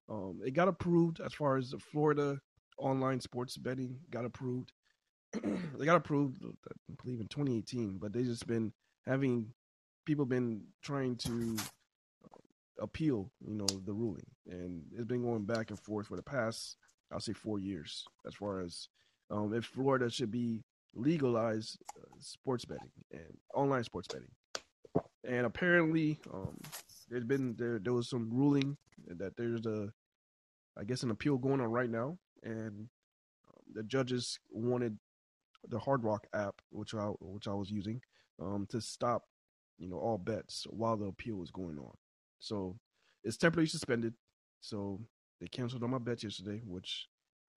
[0.08, 2.38] um, it got approved as far as the Florida
[2.80, 4.72] online sports betting got approved.
[5.32, 8.72] they got approved, I believe, in 2018, but they just been
[9.06, 9.52] having
[10.04, 11.56] people been trying to
[12.80, 16.76] appeal, you know, the ruling, and it's been going back and forth for the past,
[17.12, 18.88] I'll say, four years, as far as
[19.30, 20.64] um, if Florida should be
[20.94, 24.30] legalized uh, sports betting and online sports betting.
[25.24, 26.56] And apparently, um,
[27.08, 29.92] there's been there there was some ruling that there's a,
[30.78, 32.88] I guess, an appeal going on right now, and
[33.48, 34.98] um, the judges wanted
[35.68, 38.00] the Hard Rock app, which I which I was using,
[38.40, 39.24] um, to stop,
[39.79, 41.92] you know, all bets while the appeal was going on.
[42.38, 42.79] So
[43.24, 44.14] it's temporarily suspended.
[44.61, 45.00] So
[45.40, 47.09] they canceled all my bets yesterday, which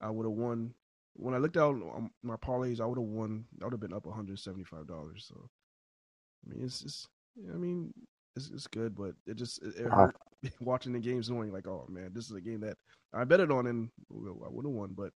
[0.02, 0.74] I would have won.
[1.16, 1.76] When I looked out
[2.24, 3.46] my parlays, I would have won.
[3.62, 5.26] I would have been up one hundred seventy five dollars.
[5.28, 5.50] So
[6.46, 7.08] I mean, it's just,
[7.54, 7.94] I mean,
[8.36, 10.16] it's, it's good, but it just it, it hurt
[10.60, 12.78] watching the games, knowing like, oh man, this is a game that
[13.14, 15.12] I bet it on and I would have won, but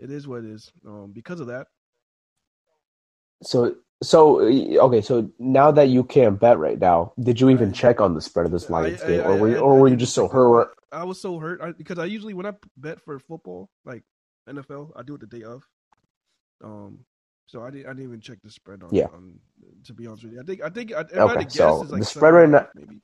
[0.00, 0.70] it is what it is.
[0.86, 1.66] Um, because of that.
[3.42, 8.00] So so okay, so now that you can't bet right now, did you even check
[8.00, 10.14] on the spread of this Lions I- game, or were you, or were you just
[10.14, 10.74] so hurt?
[10.92, 14.04] I was so hurt I, because I usually when I bet for football, like
[14.48, 15.62] NFL, I do it the day of.
[16.62, 17.00] Um,
[17.46, 18.94] so I didn't I didn't even check the spread on.
[18.94, 19.06] Yeah.
[19.12, 19.38] On,
[19.84, 21.54] to be honest with you, I think I think I, if I had to guess,
[21.54, 23.00] so it's like the seven spread right now- maybe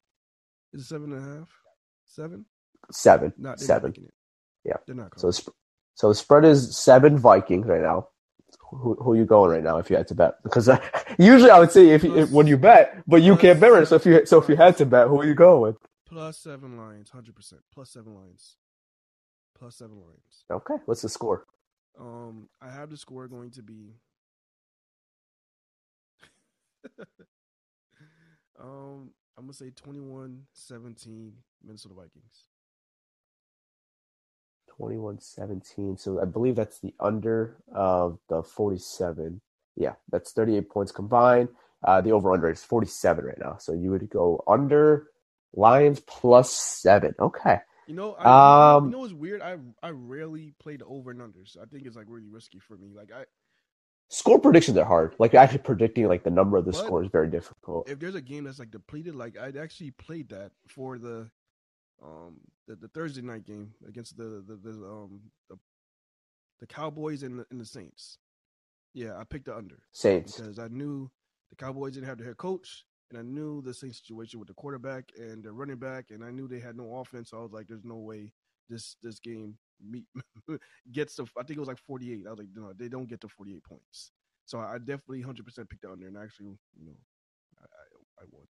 [0.73, 1.49] is it seven and a half,
[2.07, 2.47] seven?
[2.93, 3.95] Seven, Not seven.
[4.65, 4.77] Yeah.
[4.87, 5.19] They're not.
[5.19, 5.55] So sp-
[5.95, 8.09] so the spread is seven Vikings right now.
[8.71, 10.35] Who, who are you going right now if you had to bet?
[10.43, 10.81] Because I,
[11.19, 13.87] usually I would say if, you, if when you bet, but you can't bet right.
[13.87, 15.77] So if you so if you had to bet, who are you going with?
[16.07, 17.61] plus seven Lions, hundred percent.
[17.73, 18.57] Plus seven Lions.
[19.59, 20.45] Plus seven Lions.
[20.51, 21.45] Okay, what's the score?
[21.99, 23.95] Um, I have the score going to be.
[28.61, 31.33] um, I'm gonna say 21-17
[31.65, 32.47] Minnesota Vikings.
[34.81, 35.99] 21-17.
[36.01, 39.41] So I believe that's the under of the 47.
[39.77, 41.49] Yeah, that's 38 points combined.
[41.83, 43.57] Uh, the over-under is 47 right now.
[43.59, 45.09] So you would go under
[45.55, 47.15] Lions plus seven.
[47.19, 47.59] Okay.
[47.87, 49.43] You know, I, Um, you know what's weird?
[49.43, 51.57] I I rarely play the over and unders.
[51.61, 52.93] I think it's like really risky for me.
[52.95, 53.25] Like I,
[54.13, 55.15] Score predictions are hard.
[55.21, 57.89] Like actually predicting like the number of the But score is very difficult.
[57.89, 61.31] if there's a game that's like depleted, like I'd actually played that for the,
[62.03, 65.57] um, the, the Thursday night game against the the, the um the,
[66.59, 68.19] the Cowboys and the, and the Saints.
[68.95, 69.79] Yeah, I picked the under.
[69.93, 70.37] Saints.
[70.37, 71.09] because I knew
[71.51, 74.55] the Cowboys didn't have their head coach, and I knew the same situation with the
[74.55, 77.31] quarterback and the running back, and I knew they had no offense.
[77.31, 78.33] So I was like, "There's no way
[78.71, 80.07] this this game meet
[80.93, 82.27] gets to." I think it was like 48.
[82.27, 84.13] I was like, "No, they don't get to 48 points."
[84.47, 86.97] So I definitely 100 percent picked the there, and actually, you know,
[87.61, 88.45] I I, I won.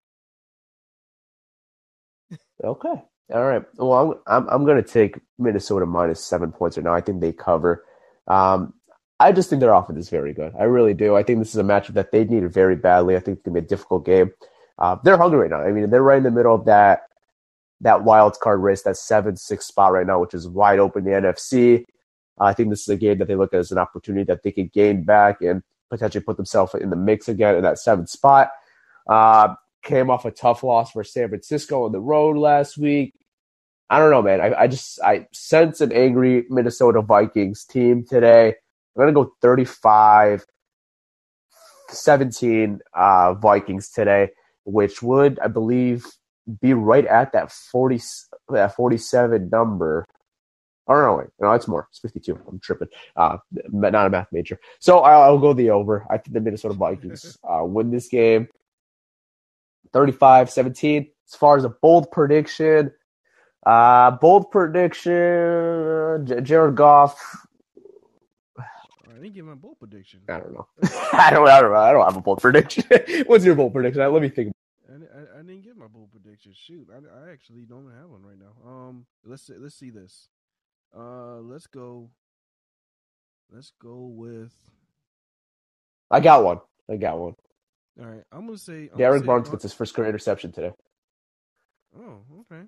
[2.64, 3.02] Okay.
[3.35, 3.64] All right.
[3.78, 6.94] Well, I'm I'm, I'm going to take Minnesota minus seven points right now.
[6.94, 7.85] I think they cover.
[8.28, 8.74] Um,
[9.20, 10.54] I just think their offense is very good.
[10.59, 11.16] I really do.
[11.16, 13.16] I think this is a matchup that they needed very badly.
[13.16, 14.33] I think it's going to be a difficult game.
[14.78, 15.61] Uh, they're hungry right now.
[15.62, 17.02] I mean, they're right in the middle of that
[17.80, 21.10] that wild card race, that seven six spot right now, which is wide open the
[21.10, 21.84] NFC.
[22.38, 24.52] I think this is a game that they look at as an opportunity that they
[24.52, 28.50] could gain back and potentially put themselves in the mix again in that seventh spot.
[29.08, 33.14] Uh, came off a tough loss for San Francisco on the road last week.
[33.88, 34.40] I don't know, man.
[34.40, 38.54] I, I just I sense an angry Minnesota Vikings team today.
[38.96, 40.44] I'm gonna go 35
[41.88, 44.30] 17 uh, Vikings today,
[44.64, 46.06] which would I believe
[46.60, 48.00] be right at that 40
[48.50, 50.06] that 47 number.
[50.88, 51.86] Oh no, wait, no, it's more.
[51.90, 52.38] It's 52.
[52.48, 52.88] I'm tripping.
[53.14, 53.38] Uh,
[53.70, 54.58] not a math major.
[54.80, 56.04] So I'll, I'll go the over.
[56.10, 58.48] I think the Minnesota Vikings uh, win this game.
[59.92, 61.10] 35-17.
[61.28, 62.92] As far as a bold prediction,
[63.66, 67.20] uh, bold prediction, J- Jared Goff.
[68.58, 70.20] I didn't give my bold prediction.
[70.28, 70.66] I don't know.
[71.12, 71.48] I don't.
[71.48, 71.76] I don't.
[71.76, 72.84] I don't have a bold prediction.
[73.26, 74.12] What's your bold prediction?
[74.12, 74.52] Let me think.
[75.40, 76.53] I, didn't get my bold prediction.
[76.55, 78.70] Shoot, I, I actually don't have one right now.
[78.70, 80.29] Um, let's see, let's see this.
[80.96, 82.11] Uh, let's go.
[83.53, 84.53] Let's go with.
[86.11, 86.61] I got one.
[86.90, 87.35] I got one.
[88.00, 88.90] All right, I'm gonna say.
[88.92, 90.72] I'm gonna say Barnes Ar- gets his first career interception today.
[91.98, 92.62] Oh, okay.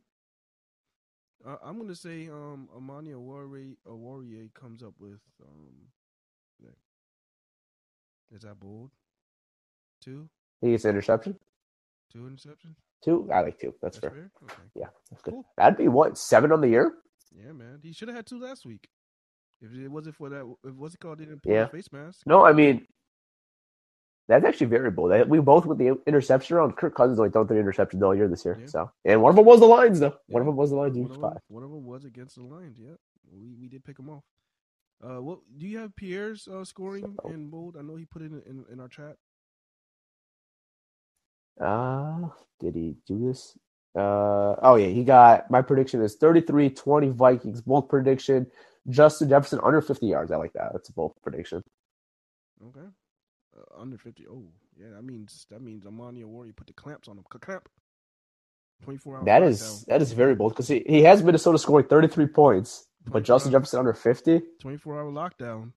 [1.46, 5.88] Uh, I'm gonna say um Amani Oruwariye comes up with um.
[8.34, 8.90] Is that bold?
[10.00, 10.28] Two,
[10.62, 11.38] He gets an interception.
[12.12, 12.76] Two interceptions.
[13.04, 13.28] Two.
[13.32, 13.74] I like two.
[13.82, 14.30] That's, That's fair.
[14.30, 14.30] fair.
[14.44, 14.62] Okay.
[14.74, 15.34] Yeah, that's good.
[15.34, 15.44] Cool.
[15.56, 16.92] That'd be what seven on the year.
[17.34, 17.80] Yeah, man.
[17.82, 18.88] He should have had two last week.
[19.60, 21.18] If it wasn't for that, if what's it called?
[21.18, 21.66] They didn't pull Yeah.
[21.68, 22.20] face mask.
[22.26, 22.86] No, I mean
[24.28, 24.66] that's actually.
[24.68, 26.76] That- We both with the interception round.
[26.76, 28.56] Kirk Cousins only thrown three interceptions all year this year.
[28.60, 28.66] Yeah.
[28.66, 30.14] So, and one of them was the Lions though.
[30.28, 30.96] One of them was the Lions.
[30.96, 31.40] One of, them, five.
[31.48, 32.78] one of them was against the Lions.
[32.78, 32.94] Yeah,
[33.32, 34.24] we we did pick him off.
[35.02, 37.76] Uh, what do you have Pierre's uh, scoring So- in bold?
[37.76, 39.16] I know he put it in, in in our chat.
[41.60, 42.28] Uh,
[42.60, 43.56] did he do this?
[43.96, 47.60] Uh, oh yeah, he got my prediction is 33-20 Vikings.
[47.62, 48.46] Both prediction.
[48.88, 50.32] Justin Jefferson under 50 yards.
[50.32, 50.70] I like that.
[50.72, 51.62] That's a both prediction.
[52.68, 52.86] Okay.
[53.56, 54.26] Uh, under 50.
[54.28, 54.44] Oh,
[54.80, 57.24] yeah, that means that means Amani Oruwariye put the clamps on him.
[57.28, 57.68] Clamp.
[58.82, 59.26] 24 hours.
[59.26, 63.22] That is that is very bold because he, he has Minnesota scoring 33 points, but
[63.22, 64.40] Justin Jefferson under 50.
[64.60, 65.72] 24 hour lockdown.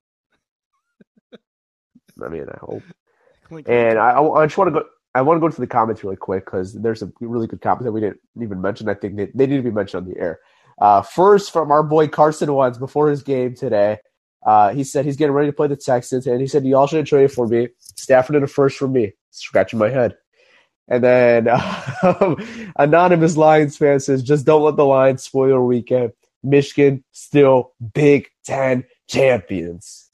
[2.24, 2.84] I mean, I hope.
[3.48, 4.88] Clink, And I, I just want to go.
[5.16, 7.86] I want to go to the comments really quick because there's some really good comments
[7.86, 8.90] that we didn't even mention.
[8.90, 10.40] I think they, they need to be mentioned on the air.
[10.78, 14.00] Uh, first, from our boy Carson Wentz before his game today,
[14.46, 16.98] uh, he said he's getting ready to play the Texans, and he said y'all should
[16.98, 17.70] have traded for me.
[17.80, 19.14] Stafford in a first for me.
[19.32, 20.18] Scratching my head.
[20.90, 21.48] And then
[22.04, 22.38] um,
[22.76, 26.12] anonymous Lions fan says, just don't let the Lions spoil your weekend.
[26.44, 30.12] Michigan still Big Ten champions,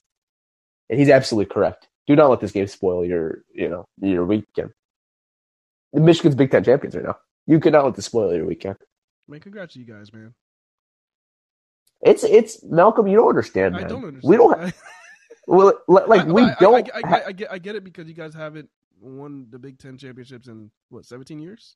[0.90, 1.88] and he's absolutely correct.
[2.08, 4.72] Do not let this game spoil your, you know, your weekend.
[5.94, 7.18] Michigan's Big Ten champions right now.
[7.48, 8.78] You cannot let this spoil your weekend.
[9.28, 10.34] Man, congrats to you guys, man.
[12.02, 13.08] It's it's Malcolm.
[13.08, 13.86] You don't understand, man.
[13.86, 14.30] I don't understand.
[14.30, 14.74] We don't.
[15.48, 16.90] well, like I- we I- don't.
[16.94, 19.60] I, I, ha- get, I get I get it because you guys haven't won the
[19.60, 21.76] Big Ten championships in what 17 years.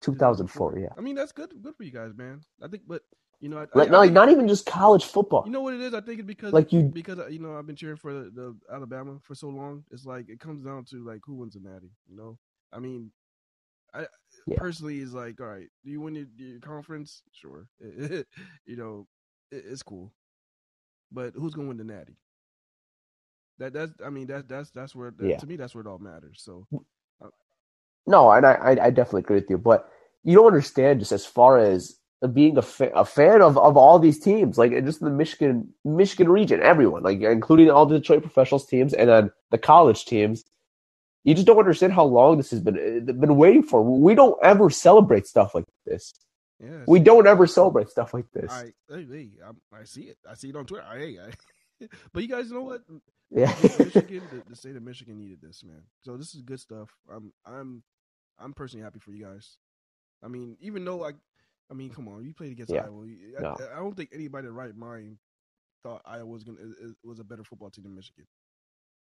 [0.00, 0.78] 2004.
[0.78, 0.88] Yeah.
[0.96, 2.40] I mean that's good good for you guys, man.
[2.62, 3.02] I think, but
[3.40, 5.46] you know, I, Like, I- no, I like not even just college football.
[5.46, 5.94] You know what it is?
[5.94, 8.56] I think it's because Like you- because you know I've been cheering for the, the
[8.72, 9.84] Alabama for so long.
[9.90, 11.90] It's like it comes down to like who wins the Natty.
[12.08, 12.38] You know,
[12.72, 13.10] I mean,
[13.94, 14.06] I
[14.46, 14.56] Yeah.
[14.56, 17.22] personally is like, all right, do you win your, your conference?
[17.32, 19.06] Sure, you know,
[19.50, 20.12] it, it's cool,
[21.10, 22.16] but who's gonna win the Natty?
[23.58, 25.38] That that's I mean that's that's that's where Yeah.
[25.38, 26.40] to me that's where it all matters.
[26.42, 26.66] So
[28.06, 29.58] No, and I, I, I definitely agree with you.
[29.58, 29.88] But
[30.24, 33.98] you don't understand just as far as being a, fa- a fan of, of all
[33.98, 38.66] these teams, like just the Michigan Michigan region, everyone, like including all the Detroit professionals
[38.66, 40.44] teams and then the college teams.
[41.24, 43.82] You just don't understand how long this has been uh, been waiting for.
[43.82, 46.12] We don't ever celebrate stuff like this.
[46.62, 48.50] yeah, We don't ever celebrate stuff like this.
[48.50, 50.18] I hey, hey I, I see it.
[50.28, 50.86] I see it on Twitter.
[50.88, 52.82] I, hey, I, but you guys know what?
[53.30, 53.54] Yeah.
[53.62, 55.82] Michigan, the, the state of Michigan needed this, man.
[56.02, 56.90] So this is good stuff.
[57.12, 57.82] I'm, I'm,
[58.38, 59.58] I'm personally happy for you guys.
[60.22, 61.12] I mean, even though I,
[61.70, 62.84] I mean, come on, you played against Yeah.
[62.84, 63.04] Iowa.
[63.38, 63.56] I, No.
[63.74, 65.18] I don't think anybody in right mind
[65.82, 66.58] thought Iowa was gonna
[67.04, 68.26] was a better football team than Michigan.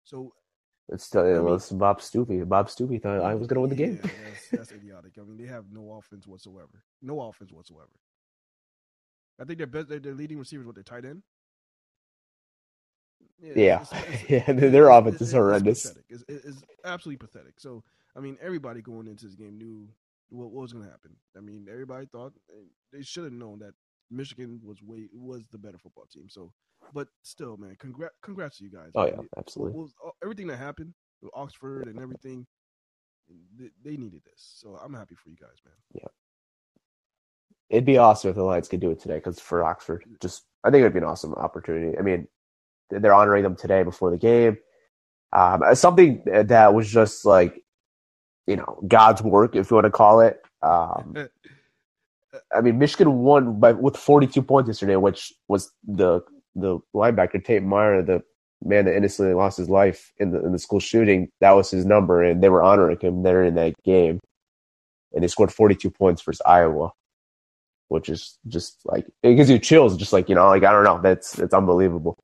[0.05, 0.33] So
[0.88, 2.42] It's still, it mean- was Bob Stupy.
[2.44, 4.01] Bob Stupy thought I was going to win the game.
[4.03, 5.12] Yeah, that's, that's idiotic.
[5.18, 6.83] I mean, they have no offense whatsoever.
[7.01, 7.90] No offense whatsoever.
[9.40, 11.22] I think their best, their, their leading receivers, what their tight end.
[13.40, 13.83] Yeah.
[13.83, 15.92] it's- it's- Yeah, their offense it's- is horrendous.
[16.09, 17.59] it's, it's absolutely pathetic.
[17.59, 17.83] So,
[18.16, 19.88] I mean, everybody going into this game knew
[20.33, 21.14] what, what was going to happen.
[21.37, 22.33] I mean, everybody thought
[22.92, 23.75] they should have known that
[24.11, 26.29] Michigan was way was the better football team.
[26.29, 26.53] So,
[26.92, 28.90] but still, man, congrats, congrats to you guys.
[28.95, 29.12] Oh man.
[29.16, 29.79] yeah, absolutely.
[29.81, 32.47] was- everything that happened with Oxford and everything,
[33.59, 34.55] they, they needed this.
[34.59, 35.75] So I'm happy for you guys, man.
[35.95, 36.09] Yeah.
[37.71, 40.71] It'd be awesome if the Lions could do it today because for Oxford, just I
[40.71, 41.97] think it'd be an awesome opportunity.
[41.99, 42.29] I mean,
[42.90, 44.59] they're honoring them today before the game.
[45.33, 47.62] Um, uh, something that was just like,
[48.46, 50.42] you know, God's work, if you want to call it.
[50.62, 51.16] Um,
[52.55, 56.20] I mean, Michigan won by with 42 points yesterday, which was the
[56.55, 58.22] the linebacker Tate Myre, the
[58.64, 61.28] man that innocently lost his life in the in the school shooting.
[61.40, 64.20] That was his number, and they were honoring him there in that game.
[65.14, 66.92] And they scored 42 points versus Iowa,
[67.88, 69.96] which is just like it gives you chills.
[69.96, 72.16] Just like you know, like I don't know, that's it's unbelievable.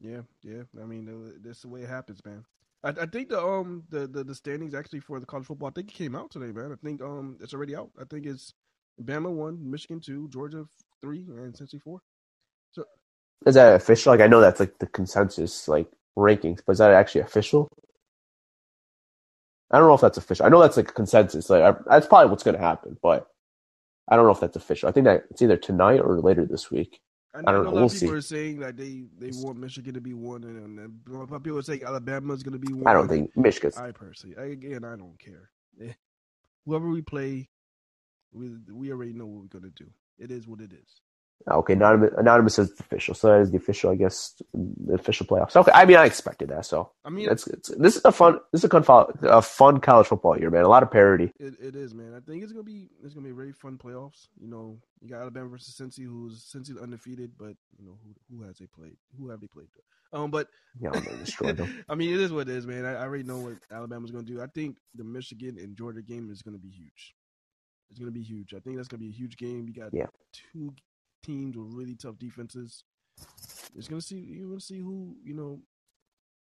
[0.00, 0.62] Yeah, yeah.
[0.80, 2.44] I mean, that's the way it happens, man.
[2.84, 5.68] I, I think the um the, the the standings actually for the college football.
[5.68, 6.72] I think it came out today, man.
[6.72, 7.90] I think um it's already out.
[8.00, 8.54] I think it's
[9.02, 10.66] Bama one, Michigan two, Georgia
[11.02, 12.00] three, and Tennessee four.
[12.72, 12.84] So
[13.46, 14.12] Is that official?
[14.12, 17.68] Like I know that's like the consensus like rankings, but is that actually official?
[19.72, 20.46] I don't know if that's official.
[20.46, 21.50] I know that's like consensus.
[21.50, 23.28] Like I, that's probably what's going to happen, but
[24.08, 24.88] I don't know if that's official.
[24.88, 27.00] I think that it's either tonight or later this week.
[27.34, 27.70] I, I don't know know.
[27.70, 28.12] a lot We'll of people see.
[28.12, 31.42] are saying that they they want Michigan to be one, and, and a lot of
[31.42, 32.88] people are saying Alabama's going to be one.
[32.88, 33.82] I don't think Michigan's.
[33.82, 35.50] I personally, I, again, I don't care.
[36.66, 37.50] Whoever we play,
[38.32, 39.90] we we already know what we're going to do.
[40.18, 41.00] It is what it is.
[41.50, 45.26] Okay, anonymous, anonymous says it's official, so that is the official, I guess, the official
[45.26, 45.56] playoffs.
[45.56, 46.66] Okay, I mean, I expected that.
[46.66, 49.80] So I mean, it's, it's this is a fun, this is a fun, a fun
[49.80, 50.62] college football year, man.
[50.64, 51.32] A lot of parity.
[51.40, 52.14] It, it is, man.
[52.14, 54.28] I think it's gonna be it's gonna be a very fun playoffs.
[54.40, 58.44] You know, you got Alabama versus Cincy, who's Cincy's undefeated, but you know who who
[58.44, 58.96] has they played?
[59.18, 59.68] Who have they played?
[60.12, 60.46] Um, but
[60.80, 61.84] Yeah, I'm destroy them.
[61.88, 62.84] I mean, it is what it is, man.
[62.84, 64.40] I, I already know what Alabama's gonna do.
[64.42, 67.14] I think the Michigan and Georgia game is gonna be huge.
[67.90, 68.54] It's gonna be huge.
[68.54, 69.66] I think that's gonna be a huge game.
[69.66, 70.06] You got Yeah.
[70.32, 70.72] two
[71.22, 72.84] teams with really tough defenses.
[73.76, 75.60] It's gonna see you gonna see who you know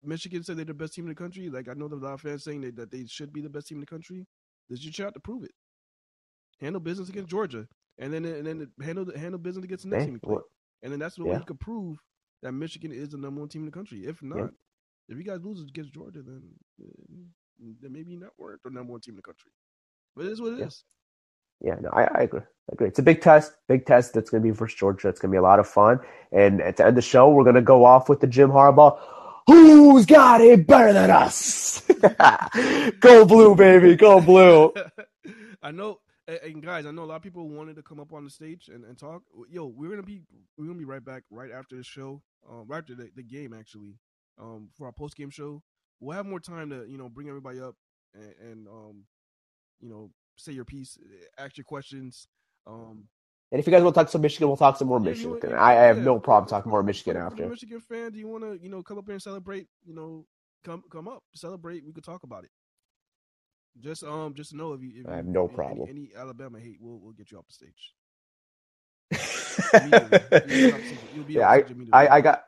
[0.04, 1.50] Michigan said they're the best team in the country.
[1.50, 3.50] Like I know there's a lot of fans saying that, that they should be the
[3.50, 4.26] best team in the country.
[4.70, 5.52] This is your shot to prove it.
[6.60, 7.68] Handle business against Georgia,
[8.00, 10.42] and then and then handle handle business against the next Hey, team you play.
[10.84, 11.40] And then that's the way yeah.
[11.40, 11.98] you could prove
[12.44, 14.06] that Michigan is the number one team in the country.
[14.06, 14.48] If not, Yeah.
[15.10, 16.44] if you guys lose against Georgia, then
[16.78, 19.52] then maybe not weren't the number one team in the country.
[20.16, 20.84] But it is what it is.
[21.64, 21.76] Yeah.
[21.82, 22.42] No, I, I agree.
[22.42, 22.88] I agree.
[22.88, 24.14] It's a big test, big test.
[24.14, 25.10] That's going to be versus Georgia.
[25.10, 26.00] It's going to be a lot of fun.
[26.32, 28.50] And at the end of the show, we're going to go off with the Jim
[28.52, 29.00] Harbaugh.
[29.48, 31.82] Who's got it better than us?
[33.00, 33.96] go blue, baby.
[33.96, 34.74] Go blue.
[35.64, 38.14] I know, and and guys, I know a lot of people wanted to come up
[38.14, 39.24] on the stage and, and talk.
[39.50, 40.22] Yo, we're gonna be
[40.58, 43.54] we're gonna be right back right after the show, um, right after the, the game
[43.54, 43.96] actually,
[44.40, 45.64] um, for our post game show.
[46.00, 47.76] We'll have more time to you know bring everybody up
[48.14, 49.04] and, and um,
[49.82, 50.98] you know, say your piece,
[51.38, 52.28] ask your questions.
[52.66, 53.06] Um,
[53.52, 55.54] And if you guys want to talk some Michigan, we'll talk some more Yeah, Michigan.
[55.54, 56.04] I, I have yeah.
[56.04, 57.48] no problem talking more Michigan after.
[57.48, 59.68] Michigan fan, do you want to you know come up here and celebrate?
[59.86, 60.26] You know,
[60.64, 61.86] come come up, celebrate.
[61.86, 62.52] We could talk about it.
[63.80, 65.90] Just um, just know if you, if I have no any- problem.
[65.90, 67.94] Any, Alabama hate, we'll we'll get you off the stage.
[69.74, 71.94] You'll be off the stage- you'll be yeah, I, the stage immediately.
[72.08, 72.44] I, I got,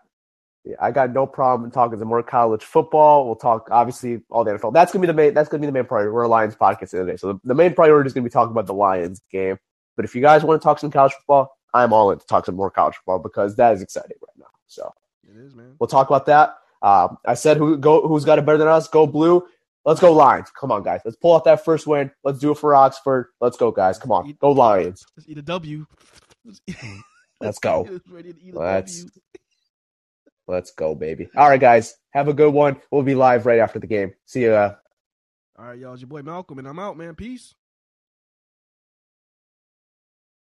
[0.80, 3.26] I got no problem talking some more college football.
[3.26, 4.74] We'll talk obviously all the NFL.
[4.74, 5.34] That's gonna be the main.
[5.34, 6.12] That's gonna be the main priority.
[6.12, 8.68] We're a Lions podcast today, so the, the main priority is gonna be talking about
[8.68, 9.57] the Lions game.
[9.95, 12.45] But if you guys want to talk some college football, I'm all in to talk
[12.45, 14.45] some more college football because that is exciting right now.
[14.68, 14.93] So
[15.28, 15.76] It is, man.
[15.80, 16.57] we'll talk about that.
[16.82, 18.88] Um, I said who go who's got it better than us?
[18.88, 19.45] Go blue.
[19.86, 20.51] Let's go Lions.
[20.60, 21.01] Come on, guys.
[21.05, 22.12] Let's pull out that first win.
[22.24, 23.28] Let's do it for Oxford.
[23.41, 23.97] Let's go, guys.
[23.97, 24.34] Come on.
[24.39, 25.05] Go Lions.
[25.18, 25.86] Let's eat a W.
[27.41, 27.99] Let's go.
[28.10, 29.05] Ready to eat a Let's-.
[30.50, 31.30] Let's go, baby.
[31.38, 31.95] All right, guys.
[32.10, 32.82] Have a good one.
[32.89, 34.14] We'll be live right after the game.
[34.26, 34.56] See you.
[34.56, 34.76] All
[35.58, 35.93] right, y'all.
[35.93, 37.14] It's your boy Malcolm, and I'm out, man.
[37.14, 37.54] Peace.